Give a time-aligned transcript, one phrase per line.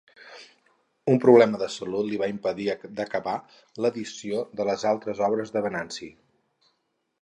[1.15, 2.67] Un problema de salut li va impedir
[3.01, 3.37] d'acabar
[3.87, 6.15] l'edició de les altres obres de Venanci.